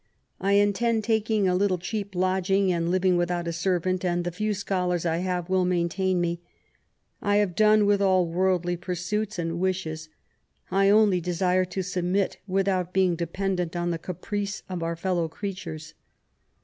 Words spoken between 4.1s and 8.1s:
the few scholars I have will maintain me. I have done with